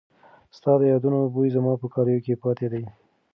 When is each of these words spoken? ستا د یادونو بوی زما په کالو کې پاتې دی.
ستا 0.57 0.71
د 0.77 0.81
یادونو 0.93 1.19
بوی 1.33 1.49
زما 1.55 1.73
په 1.81 1.87
کالو 1.93 2.17
کې 2.25 2.41
پاتې 2.43 2.67
دی. 2.73 2.83